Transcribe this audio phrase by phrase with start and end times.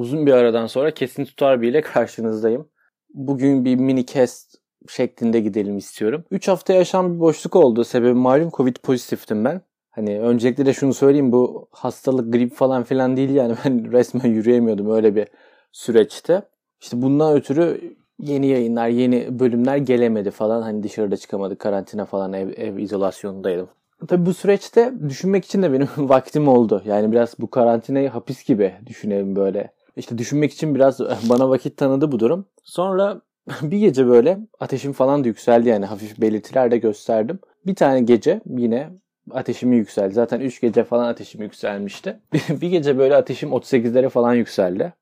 [0.00, 2.68] Uzun bir aradan sonra kesin tutar bile karşınızdayım.
[3.14, 4.56] Bugün bir mini cast
[4.88, 6.24] şeklinde gidelim istiyorum.
[6.30, 7.84] 3 hafta yaşam bir boşluk oldu.
[7.84, 9.60] Sebebi malum Covid pozitiftim ben.
[9.90, 14.90] Hani öncelikle de şunu söyleyeyim bu hastalık grip falan filan değil yani ben resmen yürüyemiyordum
[14.90, 15.28] öyle bir
[15.72, 16.42] süreçte.
[16.80, 20.62] İşte bundan ötürü yeni yayınlar, yeni bölümler gelemedi falan.
[20.62, 23.68] Hani dışarıda çıkamadık, karantina falan, ev, ev izolasyonundaydım.
[24.08, 26.82] Tabii bu süreçte düşünmek için de benim vaktim oldu.
[26.84, 29.79] Yani biraz bu karantinayı hapis gibi düşünelim böyle.
[30.00, 32.46] İşte düşünmek için biraz bana vakit tanıdı bu durum.
[32.64, 33.20] Sonra
[33.62, 37.38] bir gece böyle ateşim falan da yükseldi yani hafif belirtiler de gösterdim.
[37.66, 38.90] Bir tane gece yine
[39.30, 40.14] ateşimi yükseldi.
[40.14, 42.20] Zaten 3 gece falan ateşim yükselmişti.
[42.50, 44.92] bir gece böyle ateşim 38'lere falan yükseldi.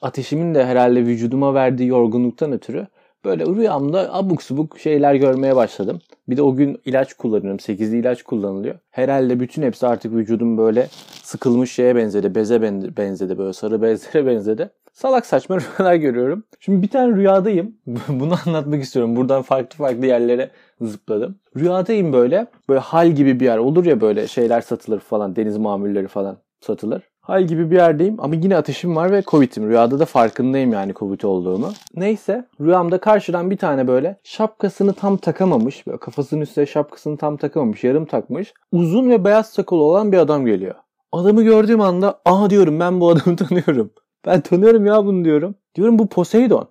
[0.00, 2.86] Ateşimin de herhalde vücuduma verdiği yorgunluktan ötürü
[3.24, 6.00] böyle rüyamda abuk subuk şeyler görmeye başladım.
[6.28, 7.58] Bir de o gün ilaç kullanıyorum.
[7.58, 8.74] 8'li ilaç kullanılıyor.
[8.90, 10.88] Herhalde bütün hepsi artık vücudum böyle
[11.22, 12.34] sıkılmış şeye benzedi.
[12.34, 12.62] Beze
[12.96, 13.38] benzedi.
[13.38, 14.70] Böyle sarı bezlere benzedi.
[14.92, 16.44] Salak saçma rüyalar görüyorum.
[16.60, 17.76] Şimdi bir tane rüyadayım.
[18.08, 19.16] Bunu anlatmak istiyorum.
[19.16, 20.50] Buradan farklı farklı yerlere
[20.80, 21.38] zıpladım.
[21.56, 22.46] Rüyadayım böyle.
[22.68, 25.36] Böyle hal gibi bir yer olur ya böyle şeyler satılır falan.
[25.36, 27.02] Deniz mamulleri falan satılır.
[27.24, 29.68] Hal gibi bir yerdeyim ama yine ateşim var ve Covid'im.
[29.68, 31.72] Rüyada da farkındayım yani Covid olduğumu.
[31.94, 35.86] Neyse rüyamda karşıdan bir tane böyle şapkasını tam takamamış.
[35.86, 37.84] Böyle kafasının üstüne şapkasını tam takamamış.
[37.84, 38.54] Yarım takmış.
[38.72, 40.74] Uzun ve beyaz sakalı olan bir adam geliyor.
[41.12, 43.90] Adamı gördüğüm anda aha diyorum ben bu adamı tanıyorum.
[44.26, 45.54] Ben tanıyorum ya bunu diyorum.
[45.74, 46.68] Diyorum bu Poseidon.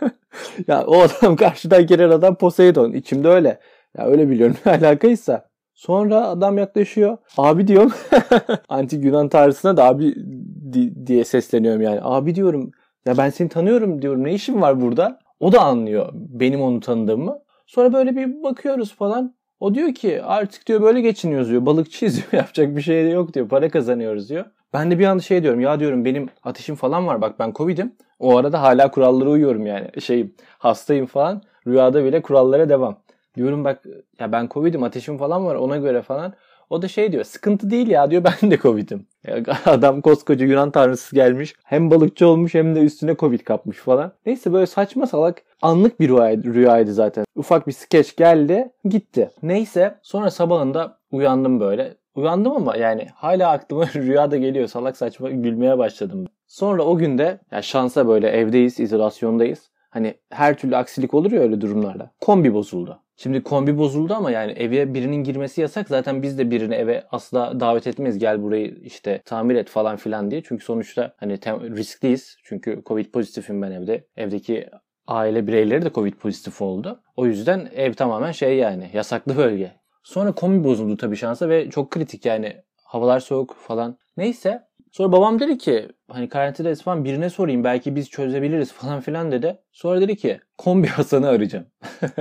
[0.68, 2.92] ya o adam karşıdan gelen adam Poseidon.
[2.92, 3.60] İçimde öyle.
[3.98, 5.48] Ya öyle biliyorum ne alakaysa.
[5.76, 7.16] Sonra adam yaklaşıyor.
[7.38, 7.92] Abi diyorum.
[8.68, 10.14] Antik Yunan tanrısına da abi
[10.72, 11.98] di- diye sesleniyorum yani.
[12.02, 12.70] Abi diyorum.
[13.06, 14.24] Ya ben seni tanıyorum diyorum.
[14.24, 15.18] Ne işin var burada?
[15.40, 17.38] O da anlıyor benim onu tanıdığımı.
[17.66, 19.34] Sonra böyle bir bakıyoruz falan.
[19.60, 21.66] O diyor ki artık diyor böyle geçiniyoruz diyor.
[21.66, 22.42] Balıkçıyız diyor.
[22.42, 23.48] Yapacak bir şey yok diyor.
[23.48, 24.44] Para kazanıyoruz diyor.
[24.72, 25.60] Ben de bir anda şey diyorum.
[25.60, 27.20] Ya diyorum benim ateşim falan var.
[27.20, 27.92] Bak ben Covid'im.
[28.18, 30.00] O arada hala kurallara uyuyorum yani.
[30.00, 31.42] Şey hastayım falan.
[31.66, 32.96] Rüyada bile kurallara devam.
[33.36, 33.84] Diyorum bak
[34.20, 36.34] ya ben Covid'im ateşim falan var ona göre falan.
[36.70, 39.06] O da şey diyor sıkıntı değil ya diyor ben de Covid'im.
[39.64, 41.54] Adam koskoca Yunan tanrısı gelmiş.
[41.64, 44.12] Hem balıkçı olmuş hem de üstüne Covid kapmış falan.
[44.26, 47.24] Neyse böyle saçma salak anlık bir rüyaydı, rüyaydı zaten.
[47.34, 49.30] Ufak bir skeç geldi gitti.
[49.42, 51.94] Neyse sonra sabahında uyandım böyle.
[52.14, 54.68] Uyandım ama yani hala aklıma rüyada geliyor.
[54.68, 56.26] Salak saçma gülmeye başladım.
[56.46, 59.70] Sonra o günde ya şansa böyle evdeyiz, izolasyondayız.
[59.90, 62.10] Hani her türlü aksilik olur ya öyle durumlarda.
[62.20, 63.00] Kombi bozuldu.
[63.16, 65.88] Şimdi kombi bozuldu ama yani eve birinin girmesi yasak.
[65.88, 68.18] Zaten biz de birini eve asla davet etmeyiz.
[68.18, 70.42] Gel burayı işte tamir et falan filan diye.
[70.42, 71.38] Çünkü sonuçta hani
[71.76, 72.36] riskliyiz.
[72.44, 74.06] Çünkü Covid pozitifim ben evde.
[74.16, 74.68] Evdeki
[75.06, 77.00] aile bireyleri de Covid pozitif oldu.
[77.16, 79.72] O yüzden ev tamamen şey yani yasaklı bölge.
[80.02, 83.98] Sonra kombi bozuldu tabii şansa ve çok kritik yani havalar soğuk falan.
[84.16, 84.65] Neyse
[84.96, 89.58] Sonra babam dedi ki hani karantinadayız falan birine sorayım belki biz çözebiliriz falan filan dedi.
[89.72, 91.66] Sonra dedi ki kombi Hasan'ı arayacağım.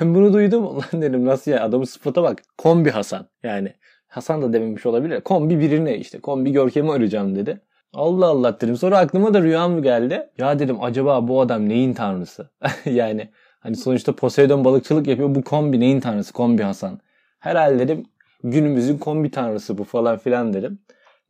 [0.00, 0.66] ben bunu duydum.
[0.66, 2.42] Ulan dedim nasıl ya adamın sıfata bak.
[2.58, 3.72] Kombi Hasan yani.
[4.08, 5.20] Hasan da dememiş olabilir.
[5.20, 7.60] Kombi birine işte kombi Görkem'i arayacağım dedi.
[7.92, 8.76] Allah Allah dedim.
[8.76, 10.30] Sonra aklıma da rüyam geldi.
[10.38, 12.50] Ya dedim acaba bu adam neyin tanrısı?
[12.84, 13.28] yani
[13.60, 15.34] hani sonuçta Poseidon balıkçılık yapıyor.
[15.34, 16.32] Bu kombi neyin tanrısı?
[16.32, 17.00] Kombi Hasan.
[17.38, 18.06] Herhalde dedim
[18.44, 20.78] günümüzün kombi tanrısı bu falan filan dedim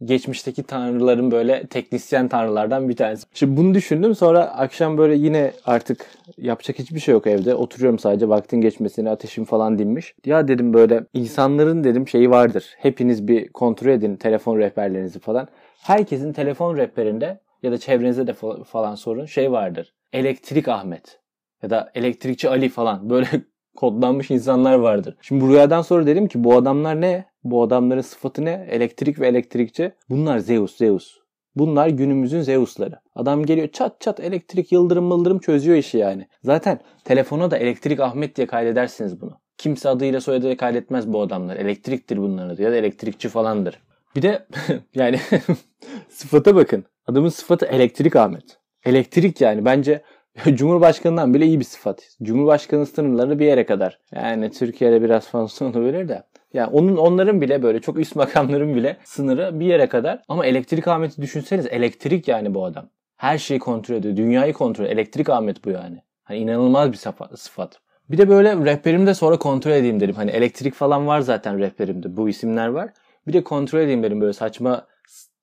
[0.04, 3.26] geçmişteki tanrıların böyle teknisyen tanrılardan bir tanesi.
[3.34, 6.06] Şimdi bunu düşündüm sonra akşam böyle yine artık
[6.38, 7.54] yapacak hiçbir şey yok evde.
[7.54, 10.14] Oturuyorum sadece vaktin geçmesini ateşim falan dinmiş.
[10.26, 12.74] Ya dedim böyle insanların dedim şeyi vardır.
[12.78, 15.48] Hepiniz bir kontrol edin telefon rehberlerinizi falan.
[15.82, 18.32] Herkesin telefon rehberinde ya da çevrenizde de
[18.64, 19.94] falan sorun şey vardır.
[20.12, 21.20] Elektrik Ahmet
[21.62, 23.28] ya da elektrikçi Ali falan böyle
[23.78, 25.16] kodlanmış insanlar vardır.
[25.22, 27.24] Şimdi bu rüyadan sonra dedim ki bu adamlar ne?
[27.44, 28.66] Bu adamların sıfatı ne?
[28.70, 29.92] Elektrik ve elektrikçi.
[30.10, 31.18] Bunlar Zeus, Zeus.
[31.56, 33.00] Bunlar günümüzün Zeus'ları.
[33.14, 36.28] Adam geliyor çat çat elektrik yıldırım mıldırım çözüyor işi yani.
[36.42, 39.40] Zaten telefona da elektrik Ahmet diye kaydedersiniz bunu.
[39.58, 41.56] Kimse adıyla soyadıyla kaydetmez bu adamlar.
[41.56, 43.78] Elektriktir bunların adı ya da elektrikçi falandır.
[44.16, 44.46] Bir de
[44.94, 45.20] yani
[46.08, 46.84] sıfata bakın.
[47.06, 48.58] Adamın sıfatı elektrik Ahmet.
[48.84, 50.02] Elektrik yani bence
[50.54, 52.08] Cumhurbaşkanından bile iyi bir sıfat.
[52.22, 53.98] Cumhurbaşkanı sınırları bir yere kadar.
[54.14, 56.22] Yani Türkiye'de biraz fazla olabilir de.
[56.52, 60.22] Yani onun onların bile böyle çok üst makamların bile sınırı bir yere kadar.
[60.28, 62.88] Ama elektrik Ahmet'i düşünseniz elektrik yani bu adam.
[63.16, 64.16] Her şeyi kontrol ediyor.
[64.16, 64.98] Dünyayı kontrol ediyor.
[64.98, 66.02] Elektrik Ahmet bu yani.
[66.24, 66.98] Hani inanılmaz bir
[67.36, 67.80] sıfat.
[68.10, 70.14] Bir de böyle rehberimde sonra kontrol edeyim dedim.
[70.14, 72.16] Hani elektrik falan var zaten rehberimde.
[72.16, 72.90] Bu isimler var.
[73.26, 74.86] Bir de kontrol edeyim dedim böyle saçma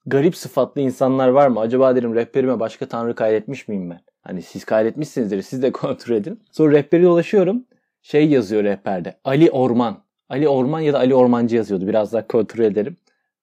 [0.05, 1.59] garip sıfatlı insanlar var mı?
[1.59, 4.01] Acaba dedim rehberime başka tanrı kaydetmiş miyim ben?
[4.27, 5.41] Hani siz kaydetmişsinizdir.
[5.41, 6.43] Siz de kontrol edin.
[6.51, 7.65] Sonra rehberi dolaşıyorum.
[8.01, 9.17] Şey yazıyor rehberde.
[9.23, 10.03] Ali Orman.
[10.29, 11.87] Ali Orman ya da Ali Ormancı yazıyordu.
[11.87, 12.97] Biraz daha kontrol ederim.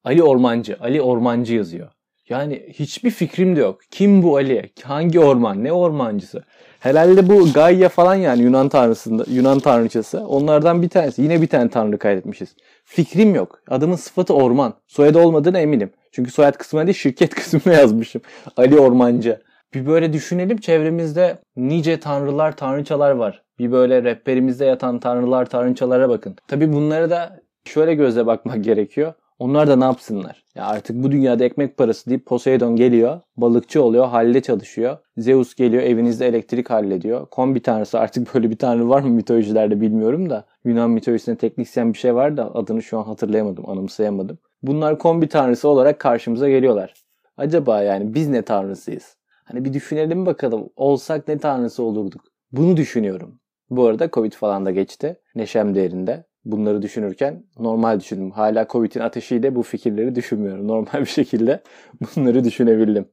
[0.04, 0.76] Ali Ormancı.
[0.80, 1.88] Ali Ormancı yazıyor.
[2.28, 3.80] Yani hiçbir fikrim de yok.
[3.90, 4.70] Kim bu Ali?
[4.82, 5.64] Hangi orman?
[5.64, 6.42] Ne ormancısı?
[6.80, 10.26] Herhalde bu Gaia falan yani Yunan tanrısında, Yunan tanrıçası.
[10.26, 11.22] Onlardan bir tanesi.
[11.22, 12.56] Yine bir tane tanrı kaydetmişiz.
[12.84, 13.60] Fikrim yok.
[13.68, 14.74] Adımın sıfatı Orman.
[14.86, 15.90] Soyadı olmadığına eminim.
[16.12, 18.22] Çünkü soyad kısmına değil şirket kısmına yazmışım.
[18.56, 19.42] Ali Ormancı.
[19.74, 23.42] Bir böyle düşünelim çevremizde nice tanrılar, tanrıçalar var.
[23.58, 26.36] Bir böyle rehberimizde yatan tanrılar, tanrıçalara bakın.
[26.48, 29.12] Tabi bunlara da şöyle gözle bakmak gerekiyor.
[29.38, 30.44] Onlar da ne yapsınlar?
[30.54, 34.98] Ya artık bu dünyada ekmek parası deyip Poseidon geliyor, balıkçı oluyor, halde çalışıyor.
[35.16, 37.26] Zeus geliyor, evinizde elektrik hallediyor.
[37.26, 40.44] Kombi tanrısı artık böyle bir tanrı var mı mitolojilerde bilmiyorum da.
[40.64, 44.38] Yunan mitolojisinde teknisyen bir şey var da adını şu an hatırlayamadım, anımsayamadım.
[44.62, 46.94] Bunlar kombi tanrısı olarak karşımıza geliyorlar.
[47.36, 49.16] Acaba yani biz ne tanrısıyız?
[49.44, 52.24] Hani bir düşünelim bakalım olsak ne tanrısı olurduk?
[52.52, 53.40] Bunu düşünüyorum.
[53.70, 55.20] Bu arada Covid falan da geçti.
[55.34, 56.24] Neşem değerinde.
[56.44, 58.30] Bunları düşünürken normal düşündüm.
[58.30, 60.68] Hala Covid'in ateşiyle bu fikirleri düşünmüyorum.
[60.68, 61.62] Normal bir şekilde
[62.00, 63.08] bunları düşünebildim.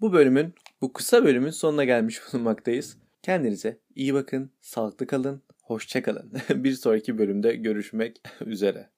[0.00, 2.98] Bu bölümün, bu kısa bölümün sonuna gelmiş bulunmaktayız.
[3.22, 6.32] Kendinize iyi bakın, sağlıklı kalın, hoşça kalın.
[6.50, 8.90] bir sonraki bölümde görüşmek üzere.